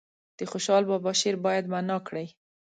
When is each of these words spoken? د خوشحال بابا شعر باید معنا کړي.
د 0.37 0.39
خوشحال 0.51 0.83
بابا 0.91 1.11
شعر 1.21 1.35
باید 1.45 1.65
معنا 1.73 1.97
کړي. 2.07 2.27